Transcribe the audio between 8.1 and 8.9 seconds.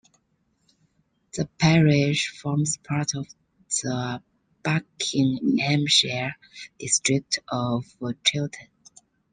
Chiltern.